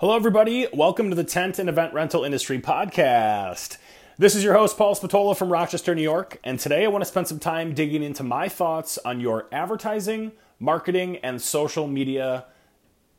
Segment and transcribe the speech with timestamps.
[0.00, 0.66] Hello, everybody.
[0.72, 3.76] Welcome to the Tent and Event Rental Industry Podcast.
[4.16, 7.10] This is your host, Paul Spatola from Rochester, New York, and today I want to
[7.10, 12.46] spend some time digging into my thoughts on your advertising, marketing, and social media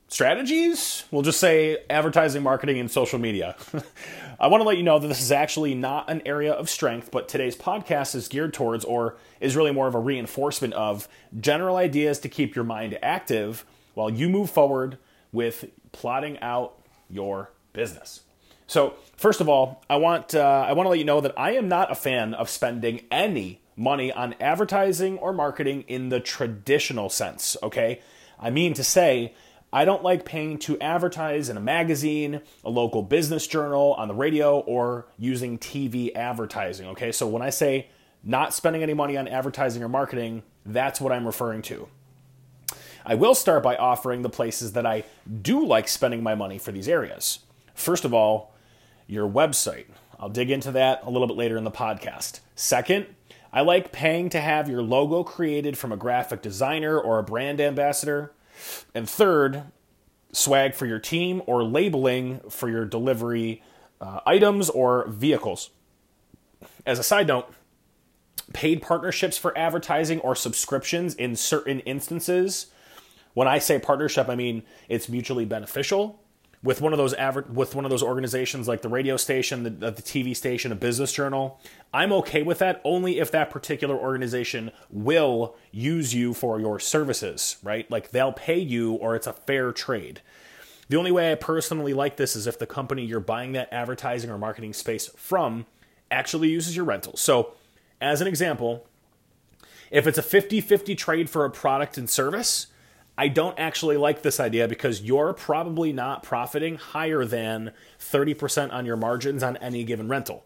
[0.07, 1.03] strategies.
[1.11, 3.55] We'll just say advertising, marketing, and social media.
[4.39, 7.11] I want to let you know that this is actually not an area of strength,
[7.11, 11.07] but today's podcast is geared towards, or is really more of a reinforcement of,
[11.39, 14.97] general ideas to keep your mind active while you move forward
[15.31, 16.77] with plotting out
[17.09, 18.21] your business.
[18.67, 21.53] So, first of all, I want uh, I want to let you know that I
[21.53, 27.09] am not a fan of spending any money on advertising or marketing in the traditional
[27.09, 27.57] sense.
[27.61, 28.01] Okay,
[28.39, 29.33] I mean to say.
[29.73, 34.13] I don't like paying to advertise in a magazine, a local business journal, on the
[34.13, 36.87] radio, or using TV advertising.
[36.87, 37.87] Okay, so when I say
[38.21, 41.87] not spending any money on advertising or marketing, that's what I'm referring to.
[43.05, 45.03] I will start by offering the places that I
[45.41, 47.39] do like spending my money for these areas.
[47.73, 48.53] First of all,
[49.07, 49.87] your website.
[50.19, 52.41] I'll dig into that a little bit later in the podcast.
[52.55, 53.07] Second,
[53.51, 57.59] I like paying to have your logo created from a graphic designer or a brand
[57.59, 58.31] ambassador.
[58.93, 59.63] And third,
[60.31, 63.61] swag for your team or labeling for your delivery
[63.99, 65.71] uh, items or vehicles.
[66.85, 67.53] As a side note,
[68.53, 72.67] paid partnerships for advertising or subscriptions in certain instances
[73.33, 76.21] when I say partnership, I mean it's mutually beneficial
[76.63, 79.69] with one of those aver- with one of those organizations like the radio station, the,
[79.69, 81.59] the TV station, a business journal.
[81.93, 87.57] I'm okay with that only if that particular organization will use you for your services,
[87.63, 87.89] right?
[87.89, 90.21] Like they'll pay you or it's a fair trade.
[90.89, 94.29] The only way I personally like this is if the company you're buying that advertising
[94.29, 95.65] or marketing space from
[96.11, 97.21] actually uses your rentals.
[97.21, 97.53] So,
[98.01, 98.85] as an example,
[99.89, 102.67] if it's a 50 50 trade for a product and service,
[103.17, 108.85] I don't actually like this idea because you're probably not profiting higher than 30% on
[108.85, 110.45] your margins on any given rental.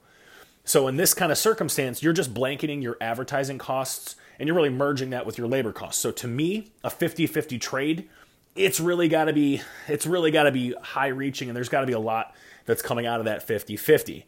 [0.63, 4.69] So, in this kind of circumstance, you're just blanketing your advertising costs and you're really
[4.69, 6.01] merging that with your labor costs.
[6.01, 8.09] So, to me, a 50 50 trade,
[8.56, 11.81] it's really got to be it's really got to be high reaching and there's got
[11.81, 12.34] to be a lot
[12.66, 14.25] that's coming out of that 50 50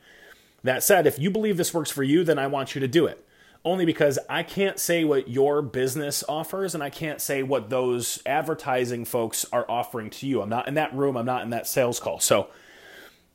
[0.63, 3.05] that said if you believe this works for you then i want you to do
[3.05, 3.25] it
[3.67, 8.21] only because I can't say what your business offers and I can't say what those
[8.25, 10.41] advertising folks are offering to you.
[10.41, 12.21] I'm not in that room, I'm not in that sales call.
[12.21, 12.47] So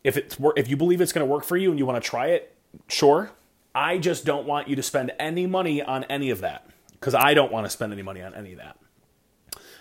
[0.03, 2.11] if it's if you believe it's going to work for you and you want to
[2.11, 2.57] try it,
[2.89, 3.31] sure.
[3.75, 7.35] I just don't want you to spend any money on any of that because I
[7.35, 8.79] don't want to spend any money on any of that.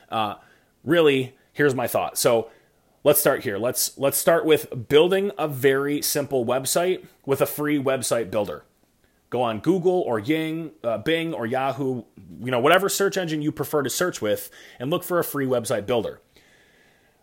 [0.09, 0.35] Uh,
[0.83, 2.17] really, here's my thought.
[2.17, 2.49] So
[3.05, 3.57] let's start here.
[3.57, 8.65] Let's let's start with building a very simple website with a free website builder.
[9.31, 12.03] Go on Google or Ying, uh, Bing or Yahoo,
[12.41, 15.47] you know, whatever search engine you prefer to search with, and look for a free
[15.47, 16.21] website builder.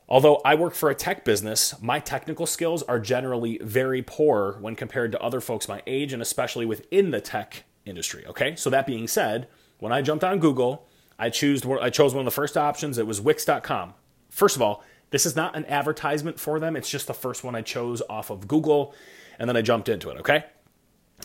[0.08, 4.74] Although I work for a tech business, my technical skills are generally very poor when
[4.74, 8.24] compared to other folks my age and especially within the tech industry.
[8.26, 9.48] Okay, so that being said,
[9.78, 10.88] when I jumped on Google,
[11.18, 12.96] I chose I chose one of the first options.
[12.96, 13.92] It was Wix.com.
[14.30, 16.74] First of all, this is not an advertisement for them.
[16.74, 18.94] It's just the first one I chose off of Google,
[19.38, 20.18] and then I jumped into it.
[20.20, 20.44] Okay,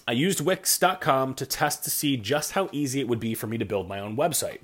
[0.07, 3.57] I used Wix.com to test to see just how easy it would be for me
[3.57, 4.59] to build my own website.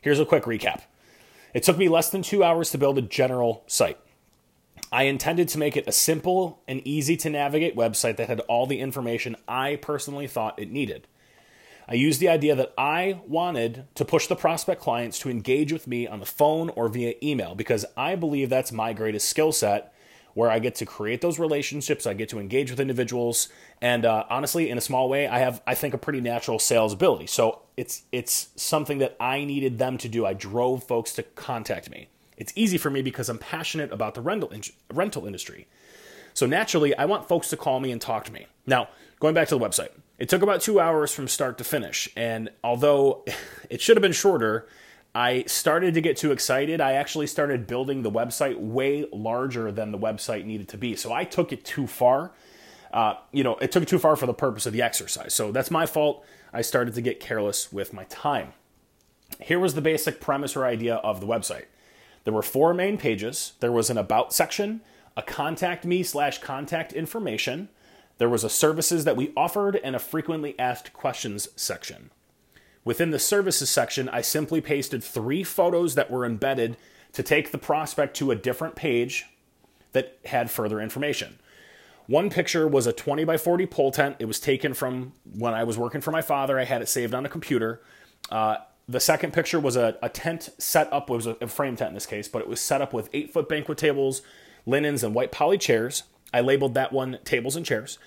[0.00, 0.82] Here's a quick recap
[1.54, 3.98] it took me less than two hours to build a general site.
[4.90, 8.66] I intended to make it a simple and easy to navigate website that had all
[8.66, 11.06] the information I personally thought it needed.
[11.86, 15.86] I used the idea that I wanted to push the prospect clients to engage with
[15.86, 19.92] me on the phone or via email because I believe that's my greatest skill set
[20.38, 23.48] where I get to create those relationships, I get to engage with individuals,
[23.82, 26.92] and uh, honestly, in a small way, I have I think a pretty natural sales
[26.92, 27.26] ability.
[27.26, 30.24] So it's it's something that I needed them to do.
[30.24, 32.06] I drove folks to contact me.
[32.36, 34.62] It's easy for me because I'm passionate about the rental in-
[34.94, 35.66] rental industry.
[36.34, 38.46] So naturally, I want folks to call me and talk to me.
[38.64, 42.08] Now, going back to the website, it took about two hours from start to finish,
[42.14, 43.24] and although
[43.70, 44.68] it should have been shorter,
[45.18, 46.80] I started to get too excited.
[46.80, 50.94] I actually started building the website way larger than the website needed to be.
[50.94, 52.30] So I took it too far.
[52.92, 55.34] Uh, you know, it took it too far for the purpose of the exercise.
[55.34, 56.24] So that's my fault.
[56.52, 58.52] I started to get careless with my time.
[59.40, 61.64] Here was the basic premise or idea of the website.
[62.22, 63.54] There were four main pages.
[63.58, 64.82] There was an about section,
[65.16, 67.70] a contact me slash contact information.
[68.18, 72.12] There was a services that we offered and a frequently asked questions section.
[72.88, 76.78] Within the services section, I simply pasted three photos that were embedded
[77.12, 79.26] to take the prospect to a different page
[79.92, 81.38] that had further information.
[82.06, 84.16] One picture was a 20 by 40 pole tent.
[84.20, 86.58] It was taken from when I was working for my father.
[86.58, 87.82] I had it saved on a computer.
[88.30, 88.56] Uh,
[88.88, 91.88] the second picture was a, a tent set up, it was a, a frame tent
[91.88, 94.22] in this case, but it was set up with eight foot banquet tables,
[94.64, 96.04] linens, and white poly chairs.
[96.32, 97.98] I labeled that one tables and chairs.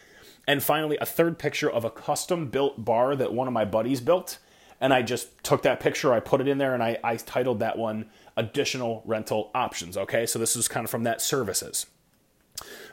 [0.47, 4.01] And finally, a third picture of a custom built bar that one of my buddies
[4.01, 4.39] built.
[4.81, 7.59] And I just took that picture, I put it in there, and I, I titled
[7.59, 9.95] that one Additional Rental Options.
[9.95, 11.85] Okay, so this is kind of from that services.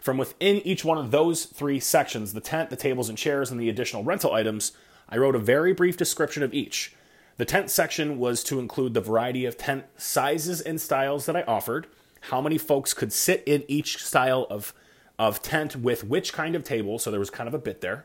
[0.01, 3.59] From within each one of those three sections the tent, the tables and chairs, and
[3.59, 4.73] the additional rental items
[5.09, 6.95] I wrote a very brief description of each.
[7.39, 11.43] The tent section was to include the variety of tent sizes and styles that I
[11.43, 11.87] offered,
[12.23, 14.75] how many folks could sit in each style of,
[15.19, 18.05] of tent with which kind of table, so there was kind of a bit there.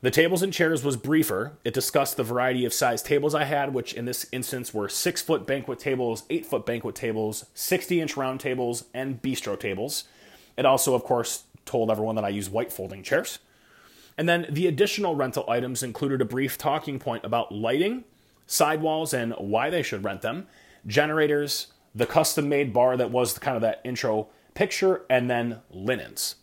[0.00, 1.58] The tables and chairs was briefer.
[1.64, 5.20] It discussed the variety of size tables I had, which in this instance were six
[5.22, 10.04] foot banquet tables, eight foot banquet tables, 60 inch round tables, and bistro tables.
[10.56, 13.40] It also, of course, told everyone that I use white folding chairs.
[14.16, 18.04] And then the additional rental items included a brief talking point about lighting,
[18.46, 20.46] sidewalls, and why they should rent them,
[20.86, 26.36] generators, the custom made bar that was kind of that intro picture, and then linens.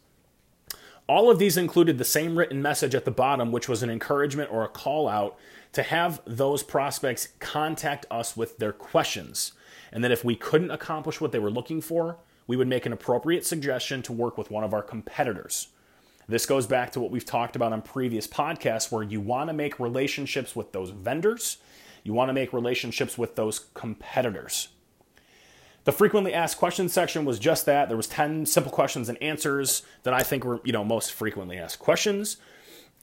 [1.07, 4.51] All of these included the same written message at the bottom, which was an encouragement
[4.51, 5.37] or a call out
[5.73, 9.51] to have those prospects contact us with their questions.
[9.91, 12.17] And that if we couldn't accomplish what they were looking for,
[12.47, 15.67] we would make an appropriate suggestion to work with one of our competitors.
[16.27, 19.53] This goes back to what we've talked about on previous podcasts where you want to
[19.53, 21.57] make relationships with those vendors,
[22.03, 24.69] you want to make relationships with those competitors.
[25.85, 27.87] The frequently asked questions section was just that.
[27.87, 31.57] There was 10 simple questions and answers that I think were, you know, most frequently
[31.57, 32.37] asked questions.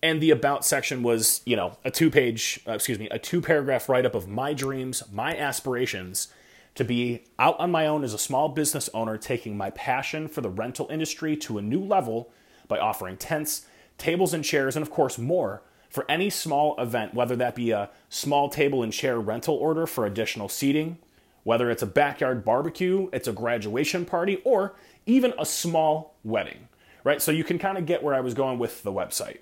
[0.02, 4.16] And the about section was, you know, a two-page, uh, excuse me, a two-paragraph write-up
[4.16, 6.26] of my dreams, my aspirations
[6.74, 10.40] to be out on my own as a small business owner taking my passion for
[10.40, 12.32] the rental industry to a new level
[12.66, 17.36] by offering tents, tables and chairs, and of course more for any small event, whether
[17.36, 20.98] that be a small table and chair rental order for additional seating,
[21.44, 24.74] whether it's a backyard barbecue, it's a graduation party, or
[25.06, 26.68] even a small wedding,
[27.04, 27.20] right?
[27.20, 29.38] So you can kind of get where I was going with the website.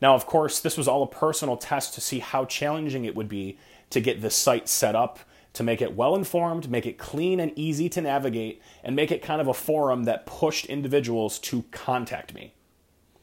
[0.00, 3.28] Now, of course, this was all a personal test to see how challenging it would
[3.28, 3.58] be
[3.90, 5.20] to get this site set up
[5.56, 9.22] to make it well informed, make it clean and easy to navigate, and make it
[9.22, 12.52] kind of a forum that pushed individuals to contact me.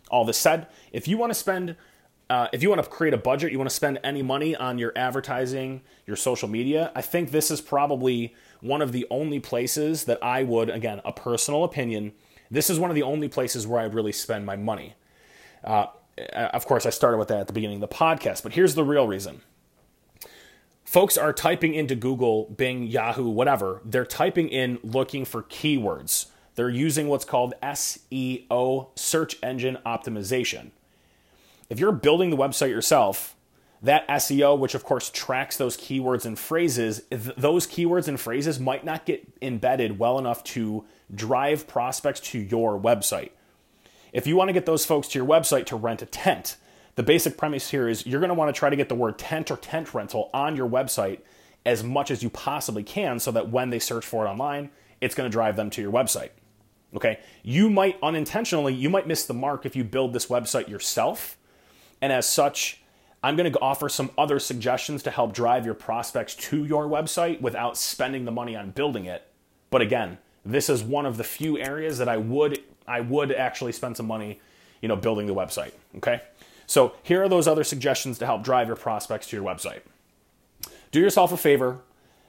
[0.09, 1.75] All this said, if you want to spend,
[2.29, 4.77] uh, if you want to create a budget, you want to spend any money on
[4.77, 10.05] your advertising, your social media, I think this is probably one of the only places
[10.05, 12.13] that I would, again, a personal opinion,
[12.49, 14.93] this is one of the only places where I really spend my money.
[15.63, 15.87] Uh,
[16.35, 18.83] of course, I started with that at the beginning of the podcast, but here's the
[18.83, 19.41] real reason
[20.83, 23.81] folks are typing into Google, Bing, Yahoo, whatever.
[23.83, 26.27] They're typing in looking for keywords.
[26.55, 30.69] They're using what's called SEO, search engine optimization.
[31.73, 33.35] If you're building the website yourself,
[33.81, 38.85] that SEO, which of course tracks those keywords and phrases, those keywords and phrases might
[38.85, 40.85] not get embedded well enough to
[41.15, 43.31] drive prospects to your website.
[44.11, 46.57] If you want to get those folks to your website to rent a tent,
[46.93, 49.17] the basic premise here is you're going to want to try to get the word
[49.17, 51.21] tent or tent rental on your website
[51.65, 54.69] as much as you possibly can so that when they search for it online,
[55.01, 56.29] it's going to drive them to your website.
[56.95, 57.17] Okay?
[57.41, 61.35] You might unintentionally, you might miss the mark if you build this website yourself.
[62.03, 62.81] And as such,
[63.23, 67.39] I'm going to offer some other suggestions to help drive your prospects to your website
[67.39, 69.25] without spending the money on building it.
[69.69, 73.71] But again, this is one of the few areas that I would I would actually
[73.71, 74.41] spend some money,
[74.81, 76.19] you know, building the website, okay?
[76.67, 79.83] So here are those other suggestions to help drive your prospects to your website.
[80.91, 81.79] Do yourself a favor,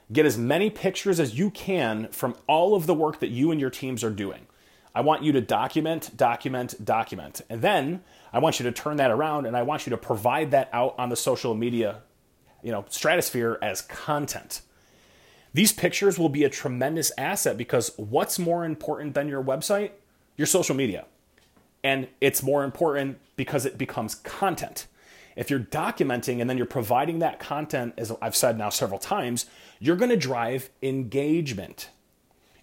[0.09, 3.59] get as many pictures as you can from all of the work that you and
[3.59, 4.47] your teams are doing.
[4.95, 7.41] I want you to document, document, document.
[7.49, 8.01] And then
[8.35, 10.93] I want you to turn that around and I want you to provide that out
[10.97, 12.01] on the social media,
[12.61, 14.59] you know, stratosphere as content.
[15.53, 19.91] These pictures will be a tremendous asset because what's more important than your website?
[20.35, 21.05] Your social media.
[21.81, 24.87] And it's more important because it becomes content.
[25.37, 29.45] If you're documenting and then you're providing that content, as I've said now several times,
[29.79, 31.89] you're going to drive engagement.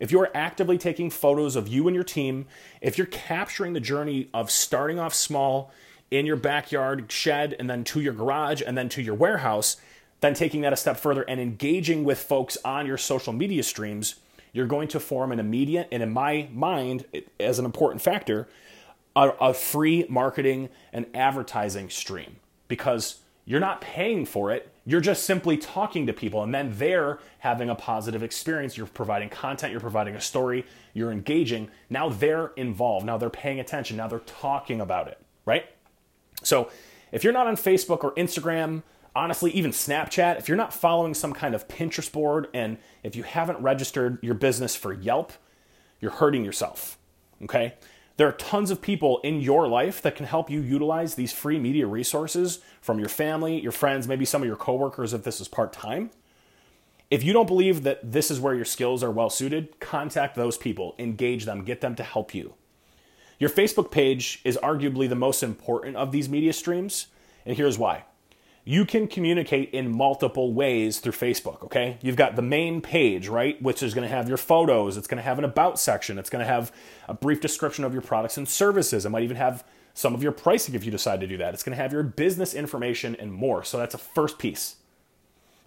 [0.02, 2.46] If you're actively taking photos of you and your team,
[2.80, 5.70] if you're capturing the journey of starting off small
[6.10, 9.76] in your backyard shed and then to your garage and then to your warehouse,
[10.20, 14.16] then taking that a step further and engaging with folks on your social media streams,
[14.52, 17.04] you're going to form an immediate, and in my mind,
[17.38, 18.48] as an important factor,
[19.14, 22.40] a, a free marketing and advertising stream.
[22.66, 24.68] Because you're not paying for it.
[24.84, 28.76] You're just simply talking to people, and then they're having a positive experience.
[28.76, 31.68] You're providing content, you're providing a story, you're engaging.
[31.88, 33.06] Now they're involved.
[33.06, 33.96] Now they're paying attention.
[33.96, 35.66] Now they're talking about it, right?
[36.42, 36.70] So
[37.12, 38.82] if you're not on Facebook or Instagram,
[39.14, 43.22] honestly, even Snapchat, if you're not following some kind of Pinterest board, and if you
[43.22, 45.32] haven't registered your business for Yelp,
[46.00, 46.98] you're hurting yourself.
[47.44, 47.74] Okay?
[48.16, 51.58] There are tons of people in your life that can help you utilize these free
[51.58, 55.48] media resources from your family, your friends, maybe some of your coworkers if this is
[55.48, 56.10] part time.
[57.10, 60.56] If you don't believe that this is where your skills are well suited, contact those
[60.56, 62.54] people, engage them, get them to help you.
[63.38, 67.08] Your Facebook page is arguably the most important of these media streams,
[67.44, 68.04] and here's why.
[68.64, 71.98] You can communicate in multiple ways through Facebook, okay?
[72.00, 75.16] You've got the main page, right, which is going to have your photos, it's going
[75.16, 76.72] to have an about section, it's going to have
[77.08, 79.04] a brief description of your products and services.
[79.04, 79.64] It might even have
[79.94, 81.54] some of your pricing if you decide to do that.
[81.54, 83.64] It's going to have your business information and more.
[83.64, 84.76] So that's a first piece.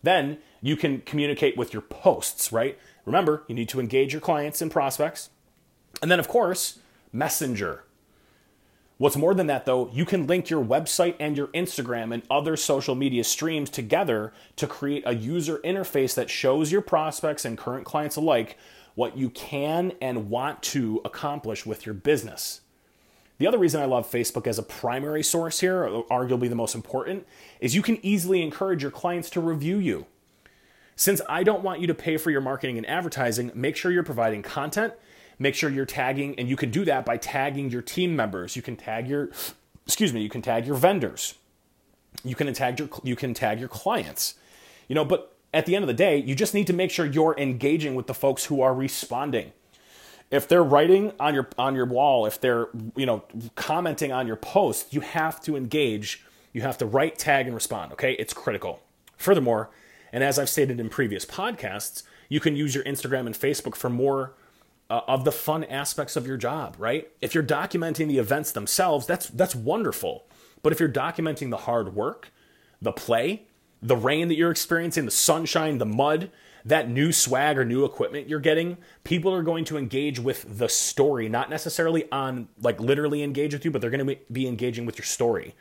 [0.01, 2.79] Then you can communicate with your posts, right?
[3.05, 5.29] Remember, you need to engage your clients and prospects.
[6.01, 6.79] And then, of course,
[7.15, 7.84] Messenger.
[8.97, 12.55] What's more than that, though, you can link your website and your Instagram and other
[12.55, 17.85] social media streams together to create a user interface that shows your prospects and current
[17.85, 18.57] clients alike
[18.95, 22.61] what you can and want to accomplish with your business.
[23.37, 27.27] The other reason I love Facebook as a primary source here, arguably the most important,
[27.59, 30.05] is you can easily encourage your clients to review you.
[30.95, 34.03] Since I don't want you to pay for your marketing and advertising, make sure you're
[34.03, 34.93] providing content,
[35.39, 38.55] make sure you're tagging, and you can do that by tagging your team members.
[38.55, 39.29] You can tag your,
[39.85, 41.35] excuse me, you can tag your vendors.
[42.23, 44.35] You can tag your, you can tag your clients.
[44.87, 47.05] You know, but at the end of the day, you just need to make sure
[47.05, 49.51] you're engaging with the folks who are responding
[50.31, 53.23] if they're writing on your on your wall, if they're you know
[53.55, 56.23] commenting on your post, you have to engage.
[56.53, 57.91] You have to write, tag, and respond.
[57.93, 58.79] Okay, it's critical.
[59.17, 59.69] Furthermore,
[60.13, 63.89] and as I've stated in previous podcasts, you can use your Instagram and Facebook for
[63.89, 64.33] more
[64.89, 66.75] uh, of the fun aspects of your job.
[66.77, 67.11] Right?
[67.21, 70.27] If you're documenting the events themselves, that's that's wonderful.
[70.61, 72.31] But if you're documenting the hard work,
[72.81, 73.43] the play,
[73.81, 76.31] the rain that you're experiencing, the sunshine, the mud,
[76.65, 80.67] that new swag or new equipment you're getting, people are going to engage with the
[80.67, 84.85] story, not necessarily on like literally engage with you, but they're going to be engaging
[84.85, 85.53] with your story.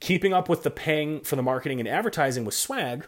[0.00, 3.06] Keeping up with the paying for the marketing and advertising with swag,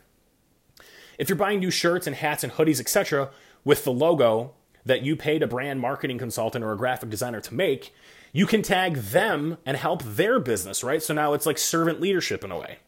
[1.18, 3.30] if you're buying new shirts and hats and hoodies, etc.,
[3.64, 4.52] with the logo
[4.84, 7.94] that you paid a brand marketing consultant or a graphic designer to make,
[8.32, 11.02] you can tag them and help their business, right?
[11.02, 12.78] So now it's like servant leadership in a way.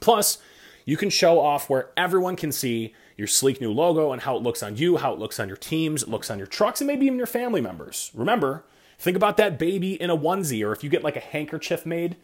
[0.00, 0.38] Plus,
[0.84, 4.42] you can show off where everyone can see your sleek new logo and how it
[4.42, 6.88] looks on you, how it looks on your teams, it looks on your trucks, and
[6.88, 8.10] maybe even your family members.
[8.14, 8.64] Remember,
[8.98, 12.16] think about that baby in a onesie, or if you get like a handkerchief made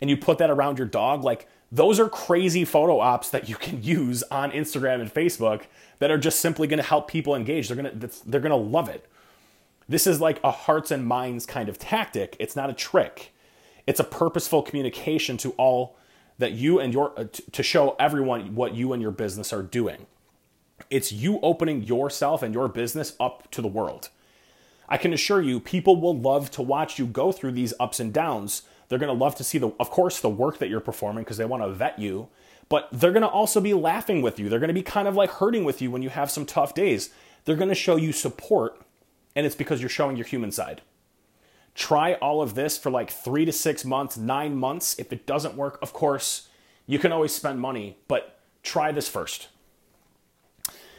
[0.00, 3.56] and you put that around your dog, like those are crazy photo ops that you
[3.56, 5.62] can use on Instagram and Facebook
[5.98, 7.68] that are just simply going to help people engage.
[7.68, 9.06] They're going to they're going to love it.
[9.88, 12.36] This is like a hearts and minds kind of tactic.
[12.38, 13.34] It's not a trick.
[13.86, 15.96] It's a purposeful communication to all
[16.38, 20.06] that you and your uh, to show everyone what you and your business are doing.
[20.90, 24.08] It's you opening yourself and your business up to the world.
[24.88, 28.12] I can assure you, people will love to watch you go through these ups and
[28.12, 28.62] downs.
[28.90, 31.36] They're going to love to see the, of course, the work that you're performing because
[31.36, 32.28] they want to vet you,
[32.68, 34.48] but they're going to also be laughing with you.
[34.48, 36.74] They're going to be kind of like hurting with you when you have some tough
[36.74, 37.10] days.
[37.44, 38.82] They're going to show you support,
[39.36, 40.82] and it's because you're showing your human side.
[41.76, 44.98] Try all of this for like three to six months, nine months.
[44.98, 46.48] If it doesn't work, of course,
[46.84, 49.48] you can always spend money, but try this first.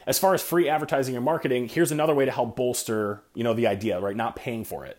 [0.07, 3.53] As far as free advertising and marketing, here's another way to help bolster, you know,
[3.53, 4.15] the idea, right?
[4.15, 4.97] Not paying for it.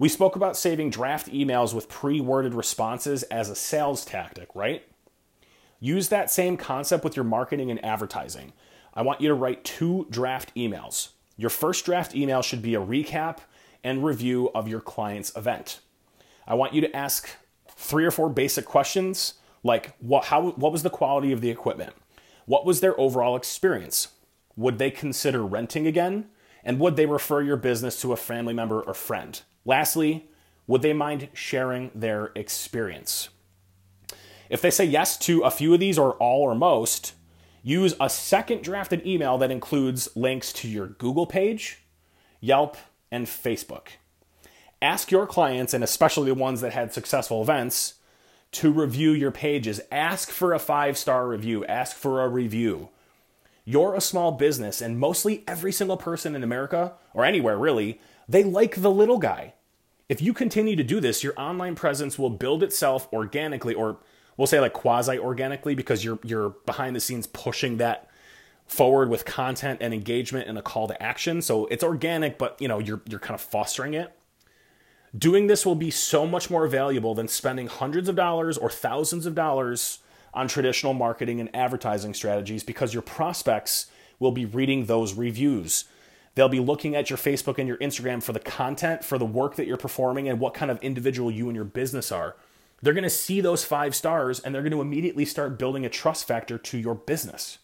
[0.00, 4.82] We spoke about saving draft emails with pre-worded responses as a sales tactic, right?
[5.78, 8.54] Use that same concept with your marketing and advertising.
[8.94, 11.10] I want you to write two draft emails.
[11.36, 13.40] Your first draft email should be a recap
[13.84, 15.80] and review of your client's event.
[16.46, 17.28] I want you to ask
[17.68, 21.92] three or four basic questions like what, how, what was the quality of the equipment?
[22.46, 24.08] What was their overall experience?
[24.56, 26.30] Would they consider renting again?
[26.64, 29.42] And would they refer your business to a family member or friend?
[29.64, 30.28] Lastly,
[30.66, 33.28] would they mind sharing their experience?
[34.48, 37.14] If they say yes to a few of these or all or most,
[37.62, 41.82] use a second drafted email that includes links to your Google page,
[42.40, 42.76] Yelp,
[43.10, 43.88] and Facebook.
[44.82, 47.94] Ask your clients, and especially the ones that had successful events,
[48.52, 49.80] to review your pages.
[49.92, 52.88] Ask for a five star review, ask for a review.
[53.64, 58.44] You're a small business, and mostly every single person in America, or anywhere really, they
[58.44, 59.54] like the little guy.
[60.08, 63.98] If you continue to do this, your online presence will build itself organically, or
[64.36, 68.08] we'll say like quasi organically, because you're you're behind the scenes pushing that
[68.66, 71.42] forward with content and engagement and a call to action.
[71.42, 74.16] So it's organic, but you know, you're you're kind of fostering it.
[75.16, 79.26] Doing this will be so much more valuable than spending hundreds of dollars or thousands
[79.26, 79.98] of dollars
[80.32, 83.86] on traditional marketing and advertising strategies because your prospects
[84.20, 85.86] will be reading those reviews.
[86.34, 89.56] They'll be looking at your Facebook and your Instagram for the content, for the work
[89.56, 92.36] that you're performing, and what kind of individual you and your business are.
[92.82, 95.90] They're going to see those five stars and they're going to immediately start building a
[95.90, 97.58] trust factor to your business.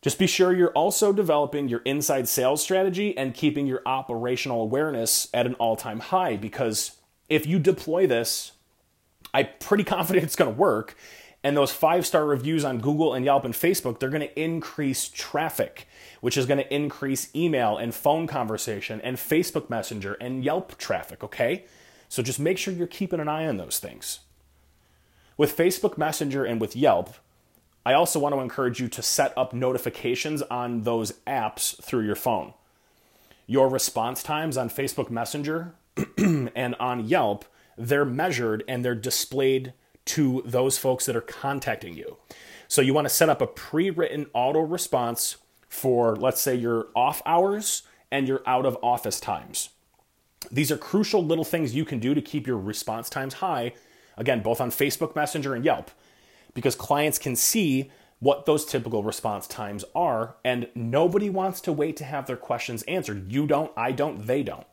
[0.00, 5.28] Just be sure you're also developing your inside sales strategy and keeping your operational awareness
[5.34, 6.92] at an all time high because
[7.28, 8.52] if you deploy this,
[9.34, 10.96] I'm pretty confident it's going to work.
[11.42, 15.08] And those five star reviews on Google and Yelp and Facebook, they're going to increase
[15.08, 15.88] traffic,
[16.20, 21.22] which is going to increase email and phone conversation and Facebook Messenger and Yelp traffic,
[21.22, 21.64] okay?
[22.08, 24.20] So just make sure you're keeping an eye on those things.
[25.36, 27.14] With Facebook Messenger and with Yelp,
[27.86, 32.16] I also want to encourage you to set up notifications on those apps through your
[32.16, 32.54] phone.
[33.46, 35.74] Your response times on Facebook Messenger
[36.18, 37.44] and on Yelp,
[37.76, 39.72] they're measured and they're displayed
[40.06, 42.16] to those folks that are contacting you.
[42.66, 45.36] So you want to set up a pre written auto response
[45.68, 49.70] for, let's say, your off hours and your out of office times.
[50.50, 53.72] These are crucial little things you can do to keep your response times high,
[54.16, 55.90] again, both on Facebook Messenger and Yelp,
[56.54, 61.96] because clients can see what those typical response times are, and nobody wants to wait
[61.96, 63.30] to have their questions answered.
[63.30, 64.66] You don't, I don't, they don't.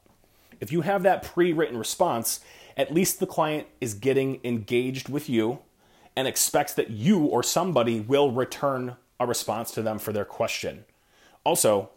[0.59, 2.39] If you have that pre written response,
[2.77, 5.59] at least the client is getting engaged with you
[6.15, 10.85] and expects that you or somebody will return a response to them for their question.
[11.43, 11.89] Also,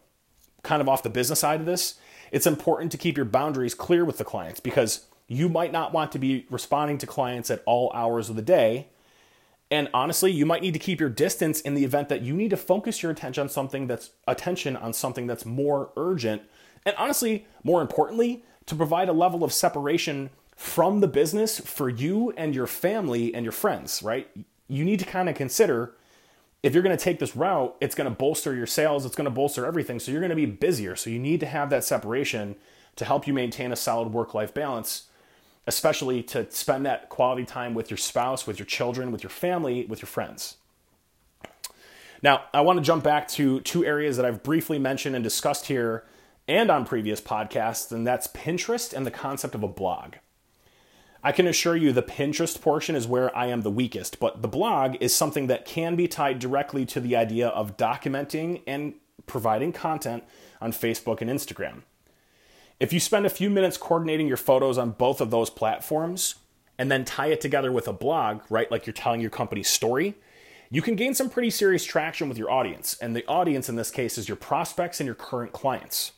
[0.63, 1.95] kind of off the business side of this,
[2.31, 6.13] it's important to keep your boundaries clear with the clients because you might not want
[6.13, 8.89] to be responding to clients at all hours of the day.
[9.71, 12.51] And honestly, you might need to keep your distance in the event that you need
[12.51, 16.43] to focus your attention on something that's attention on something that's more urgent.
[16.87, 22.33] And honestly, more importantly, to provide a level of separation from the business for you
[22.37, 24.29] and your family and your friends, right?
[24.69, 25.95] You need to kind of consider
[26.63, 29.27] if you're going to take this route, it's going to bolster your sales, it's going
[29.27, 30.01] to bolster everything.
[30.01, 30.97] So you're going to be busier.
[30.97, 32.57] So you need to have that separation
[32.97, 35.05] to help you maintain a solid work life balance,
[35.67, 39.85] especially to spend that quality time with your spouse, with your children, with your family,
[39.85, 40.57] with your friends.
[42.23, 45.67] Now, I want to jump back to two areas that I've briefly mentioned and discussed
[45.67, 46.05] here
[46.49, 50.15] and on previous podcasts, and that's Pinterest and the concept of a blog.
[51.23, 54.49] I can assure you the Pinterest portion is where I am the weakest, but the
[54.49, 58.95] blog is something that can be tied directly to the idea of documenting and
[59.27, 60.23] providing content
[60.61, 61.83] on Facebook and Instagram.
[62.79, 66.37] If you spend a few minutes coordinating your photos on both of those platforms
[66.79, 70.15] and then tie it together with a blog, right, like you're telling your company's story,
[70.71, 72.97] you can gain some pretty serious traction with your audience.
[73.01, 76.13] And the audience in this case is your prospects and your current clients.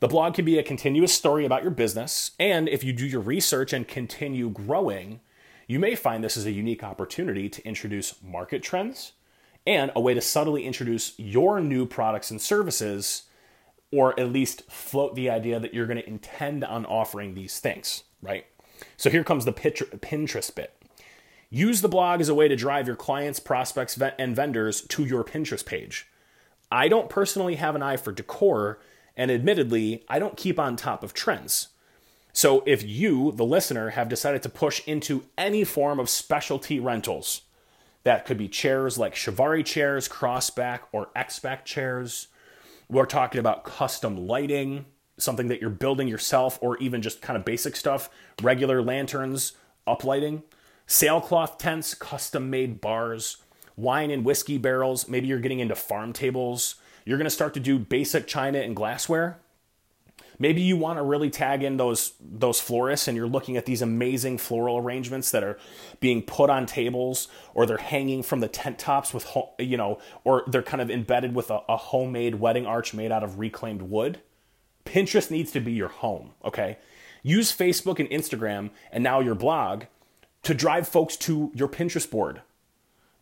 [0.00, 3.20] The blog can be a continuous story about your business, and if you do your
[3.20, 5.20] research and continue growing,
[5.66, 9.12] you may find this is a unique opportunity to introduce market trends
[9.66, 13.24] and a way to subtly introduce your new products and services,
[13.92, 18.04] or at least float the idea that you're going to intend on offering these things,
[18.22, 18.46] right?
[18.96, 20.82] So here comes the Pinterest bit.
[21.50, 25.24] Use the blog as a way to drive your clients, prospects, and vendors to your
[25.24, 26.06] Pinterest page.
[26.72, 28.80] I don't personally have an eye for decor,
[29.20, 31.68] and admittedly, I don't keep on top of trends.
[32.32, 37.42] So if you, the listener, have decided to push into any form of specialty rentals,
[38.02, 42.28] that could be chairs like Chiavari chairs, crossback, or X-back chairs.
[42.88, 44.86] We're talking about custom lighting,
[45.18, 48.08] something that you're building yourself, or even just kind of basic stuff,
[48.40, 49.52] regular lanterns,
[49.86, 50.44] uplighting,
[50.86, 53.36] sailcloth tents, custom made bars,
[53.76, 55.08] wine and whiskey barrels.
[55.08, 58.76] Maybe you're getting into farm tables, you're going to start to do basic china and
[58.76, 59.38] glassware.
[60.38, 63.82] Maybe you want to really tag in those those florists and you're looking at these
[63.82, 65.58] amazing floral arrangements that are
[66.00, 70.44] being put on tables or they're hanging from the tent tops with you know or
[70.46, 74.20] they're kind of embedded with a, a homemade wedding arch made out of reclaimed wood.
[74.86, 76.78] Pinterest needs to be your home, okay?
[77.22, 79.84] Use Facebook and Instagram and now your blog
[80.42, 82.40] to drive folks to your Pinterest board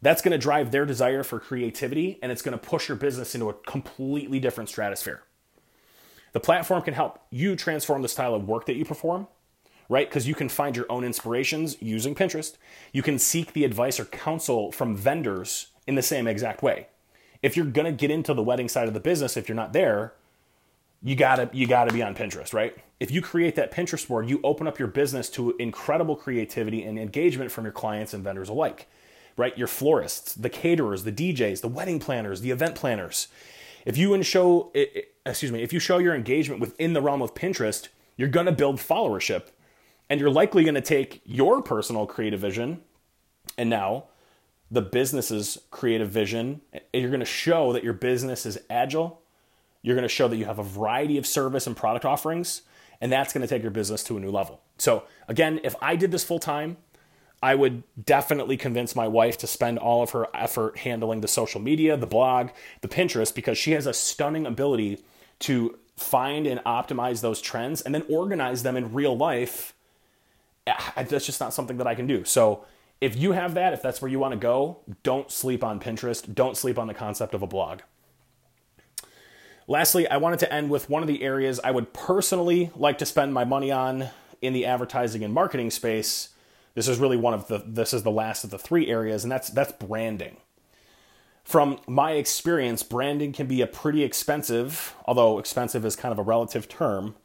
[0.01, 3.35] that's going to drive their desire for creativity and it's going to push your business
[3.35, 5.23] into a completely different stratosphere.
[6.33, 9.27] The platform can help you transform the style of work that you perform,
[9.89, 10.09] right?
[10.09, 12.57] Because you can find your own inspirations using Pinterest.
[12.93, 16.89] You can seek the advice or counsel from vendors in the same exact way.
[17.43, 19.73] If you're going to get into the wedding side of the business, if you're not
[19.73, 20.13] there,
[21.01, 22.77] you gotta you gotta be on Pinterest, right?
[22.99, 26.99] If you create that Pinterest board, you open up your business to incredible creativity and
[26.99, 28.89] engagement from your clients and vendors alike
[29.39, 29.57] right?
[29.57, 33.29] Your florists, the caterers, the DJs, the wedding planners, the event planners.
[33.87, 34.71] If you show,
[35.25, 38.53] excuse me, if you show your engagement within the realm of Pinterest, you're going to
[38.53, 39.45] build followership,
[40.11, 42.83] and you're likely going to take your personal creative vision,
[43.57, 44.05] and now
[44.71, 46.61] the business's creative vision,
[46.93, 49.23] you're going to show that your business is agile,
[49.83, 52.63] You're going to show that you have a variety of service and product offerings,
[53.01, 54.61] and that's going to take your business to a new level.
[54.79, 56.77] So, again, if I did this full time,
[57.43, 61.61] I would definitely convince my wife to spend all of her effort handling the social
[61.61, 65.03] media, the blog, the Pinterest, because she has a stunning ability
[65.41, 69.73] to find and optimize those trends and then organize them in real life.
[70.97, 72.25] That's just not something that I can do.
[72.25, 72.65] So,
[73.01, 76.35] if you have that, if that's where you want to go, don't sleep on Pinterest.
[76.35, 77.83] Don't sleep on the concept of a blog.
[79.69, 83.07] Lastly, I wanted to end with one of the areas I would personally like to
[83.07, 84.09] spend my money on
[84.43, 86.31] in the advertising and marketing space
[86.79, 89.33] this is really one of the this is the last of the three areas, and
[89.33, 90.37] that's that's branding.
[91.43, 96.23] From my experience, branding can be a pretty expensive, although expensive is kind of a
[96.23, 97.17] relative term.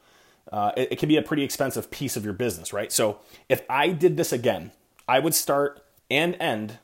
[0.51, 2.91] Uh, it, it can be a pretty expensive piece of your business, right?
[2.91, 4.71] So if I did this again,
[5.07, 6.79] I would start and end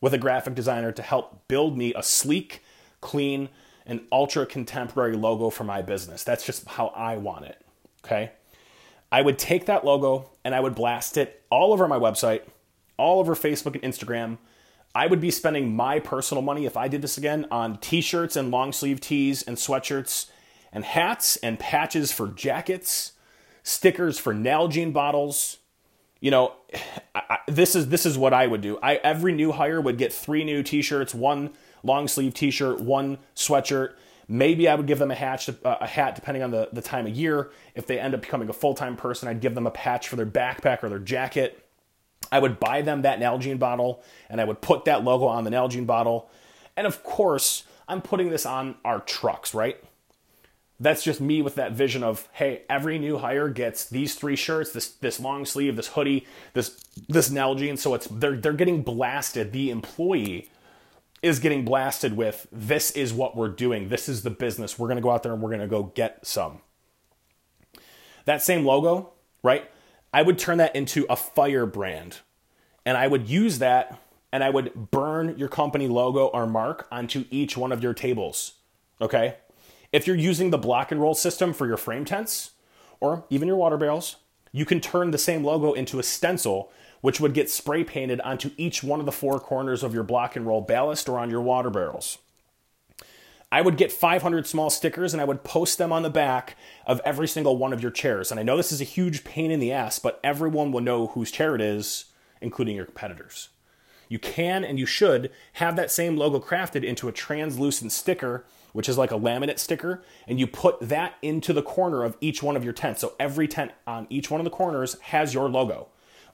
[0.00, 2.62] with a graphic designer to help build me a sleek,
[3.00, 3.48] clean,
[3.84, 6.22] and ultra contemporary logo for my business.
[6.22, 7.60] That's just how I want it.
[8.04, 8.30] Okay.
[9.12, 12.42] I would take that logo and I would blast it all over my website,
[12.96, 14.38] all over Facebook and Instagram.
[14.94, 18.36] I would be spending my personal money if I did this again on t shirts
[18.36, 20.30] and long sleeve tees and sweatshirts
[20.72, 23.12] and hats and patches for jackets,
[23.62, 25.58] stickers for Nalgene bottles.
[26.20, 26.54] You know,
[27.14, 28.78] I, this is this is what I would do.
[28.82, 31.50] I every new hire would get three new t-shirts, one
[31.82, 33.92] long sleeve t-shirt, one sweatshirt,
[34.32, 37.06] Maybe I would give them a hat, uh, a hat depending on the, the time
[37.06, 37.50] of year.
[37.74, 40.16] If they end up becoming a full time person, I'd give them a patch for
[40.16, 41.62] their backpack or their jacket.
[42.30, 45.50] I would buy them that Nalgene bottle and I would put that logo on the
[45.50, 46.30] Nalgene bottle.
[46.78, 49.76] And of course, I'm putting this on our trucks, right?
[50.80, 54.72] That's just me with that vision of, hey, every new hire gets these three shirts,
[54.72, 57.76] this this long sleeve, this hoodie, this this Nalgene.
[57.76, 59.52] So it's they're they're getting blasted.
[59.52, 60.48] The employee
[61.22, 63.88] is getting blasted with this is what we're doing.
[63.88, 64.78] This is the business.
[64.78, 66.60] We're going to go out there and we're going to go get some.
[68.24, 69.70] That same logo, right?
[70.12, 72.18] I would turn that into a fire brand.
[72.84, 74.00] And I would use that
[74.32, 78.54] and I would burn your company logo or mark onto each one of your tables.
[79.00, 79.36] Okay?
[79.92, 82.52] If you're using the block and roll system for your frame tents
[82.98, 84.16] or even your water barrels,
[84.52, 88.52] you can turn the same logo into a stencil which would get spray painted onto
[88.56, 91.40] each one of the four corners of your block and roll ballast or on your
[91.40, 92.18] water barrels.
[93.50, 97.02] I would get 500 small stickers and I would post them on the back of
[97.04, 98.30] every single one of your chairs.
[98.30, 101.08] And I know this is a huge pain in the ass, but everyone will know
[101.08, 102.06] whose chair it is,
[102.40, 103.50] including your competitors.
[104.08, 108.88] You can and you should have that same logo crafted into a translucent sticker, which
[108.88, 112.56] is like a laminate sticker, and you put that into the corner of each one
[112.56, 113.00] of your tents.
[113.00, 115.88] So every tent on each one of the corners has your logo.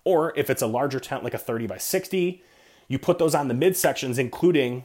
[0.05, 2.43] Or if it's a larger tent, like a 30 by 60,
[2.89, 4.85] you put those on the midsections, including,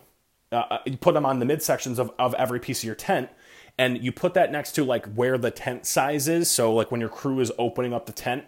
[0.51, 3.29] uh, uh, you put them on the midsections of, of every piece of your tent.
[3.77, 6.49] And you put that next to like where the tent size is.
[6.51, 8.45] So, like when your crew is opening up the tent,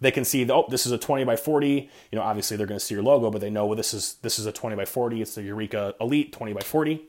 [0.00, 1.88] they can see, oh, this is a 20 by 40.
[2.10, 4.14] You know, obviously they're going to see your logo, but they know well, this is
[4.22, 5.22] this is a 20 by 40.
[5.22, 7.08] It's the Eureka Elite 20 by 40.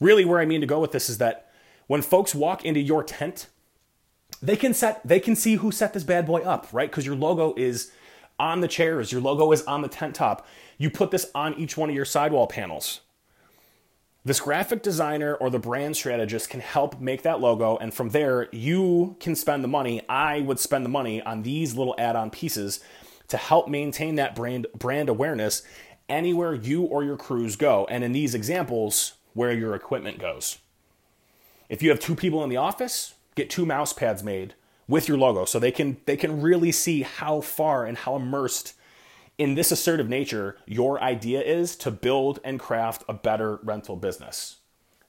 [0.00, 1.50] Really, where I mean to go with this is that
[1.86, 3.46] when folks walk into your tent,
[4.42, 6.90] they can set they can see who set this bad boy up, right?
[6.90, 7.92] Because your logo is
[8.38, 9.12] on the chairs.
[9.12, 10.46] Your logo is on the tent top.
[10.78, 13.00] You put this on each one of your sidewall panels.
[14.24, 18.48] This graphic designer or the brand strategist can help make that logo, and from there,
[18.52, 20.02] you can spend the money.
[20.08, 22.80] I would spend the money on these little add on pieces
[23.28, 25.62] to help maintain that brand, brand awareness
[26.08, 27.86] anywhere you or your crews go.
[27.88, 30.58] And in these examples, where your equipment goes.
[31.68, 34.54] If you have two people in the office, get two mouse pads made
[34.88, 38.74] with your logo so they can they can really see how far and how immersed
[39.38, 44.56] in this assertive nature your idea is to build and craft a better rental business.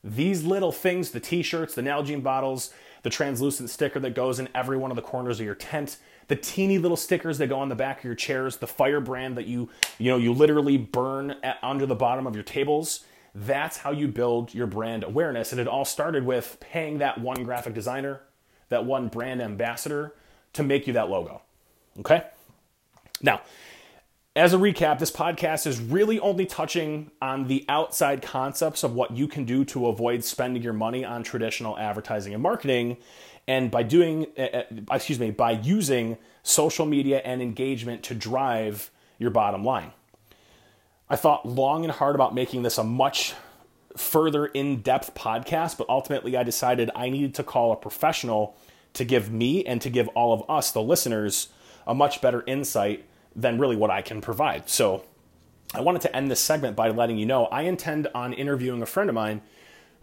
[0.04, 4.78] These little things, the t-shirts, the Nalgene bottles, the translucent sticker that goes in every
[4.78, 7.76] one of the corners of your tent, the teeny little stickers that go on the
[7.76, 11.58] back of your chairs, the fire brand that you, you know, you literally burn at,
[11.62, 13.04] under the bottom of your tables.
[13.34, 15.52] That's how you build your brand awareness.
[15.52, 18.22] And it all started with paying that one graphic designer
[18.72, 20.16] that one brand ambassador
[20.54, 21.42] to make you that logo.
[22.00, 22.24] Okay?
[23.22, 23.42] Now,
[24.36, 29.12] as a recap, this podcast is really only touching on the outside concepts of what
[29.12, 32.98] you can do to avoid spending your money on traditional advertising and marketing.
[33.46, 38.90] And by doing, uh, excuse me, by using social media and engagement to drive
[39.20, 39.92] your bottom line.
[41.12, 43.34] I thought long and hard about making this a much
[43.98, 48.56] further in depth podcast, but ultimately I decided I needed to call a professional
[48.94, 51.50] to give me and to give all of us, the listeners,
[51.86, 53.04] a much better insight
[53.36, 54.70] than really what I can provide.
[54.70, 55.04] So
[55.74, 58.86] I wanted to end this segment by letting you know I intend on interviewing a
[58.86, 59.42] friend of mine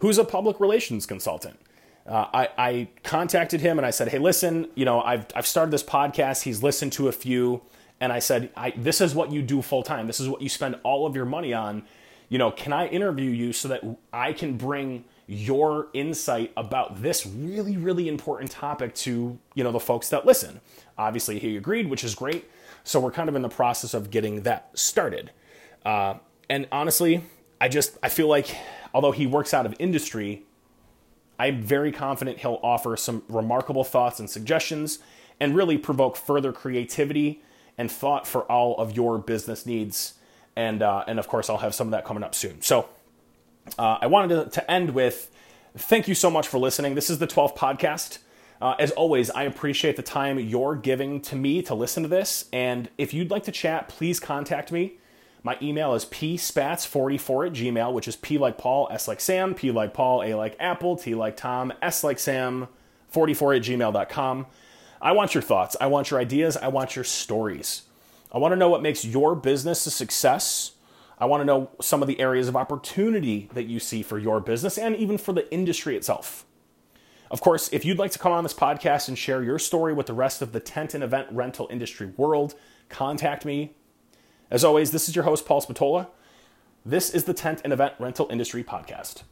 [0.01, 1.59] who's a public relations consultant.
[2.05, 5.71] Uh, I, I contacted him and I said, hey, listen, you know, I've, I've started
[5.71, 6.43] this podcast.
[6.43, 7.63] He's listened to a few.
[8.01, 10.07] And I said, I, this is what you do full time.
[10.07, 11.83] This is what you spend all of your money on.
[12.29, 13.83] You know, can I interview you so that
[14.13, 19.79] I can bring your insight about this really, really important topic to, you know, the
[19.79, 20.61] folks that listen?
[20.97, 22.49] Obviously, he agreed, which is great.
[22.83, 25.31] So we're kind of in the process of getting that started.
[25.85, 26.15] Uh,
[26.49, 27.23] and honestly,
[27.59, 28.55] I just, I feel like
[28.93, 30.43] although he works out of industry,
[31.37, 34.99] I'm very confident he'll offer some remarkable thoughts and suggestions
[35.39, 37.41] and really provoke further creativity
[37.79, 40.15] and thought for all of your business needs.
[40.55, 42.61] And, uh, and of course, I'll have some of that coming up soon.
[42.61, 42.89] So
[43.79, 45.31] uh, I wanted to, to, end with
[45.77, 46.95] thank you so much for listening.
[46.95, 48.19] This is the 12th podcast.
[48.61, 52.49] Uh, as always, I appreciate the time you're giving to me to listen to this.
[52.51, 54.97] And if you'd like to chat, please contact me.
[55.41, 59.71] My email is pspats44 at gmail, which is P like Paul, S like Sam, P
[59.71, 62.67] like Paul, A like Apple, T like Tom, S like Sam,
[63.07, 64.47] 44 at gmail.com.
[65.01, 65.75] I want your thoughts.
[65.79, 66.57] I want your ideas.
[66.57, 67.83] I want your stories.
[68.31, 70.73] I want to know what makes your business a success.
[71.17, 74.39] I want to know some of the areas of opportunity that you see for your
[74.39, 76.45] business and even for the industry itself.
[77.31, 80.07] Of course, if you'd like to come on this podcast and share your story with
[80.07, 82.55] the rest of the tent and event rental industry world,
[82.87, 83.73] contact me.
[84.49, 86.07] As always, this is your host, Paul Spatola.
[86.85, 89.23] This is the Tent and Event Rental Industry Podcast.